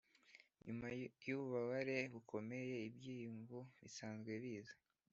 nyuma 0.65 0.87
yububabare 1.27 1.97
bukomeye 2.13 2.75
ibyiyumvo 2.89 3.57
bisanzwe 3.81 4.31
biza-- 4.43 4.79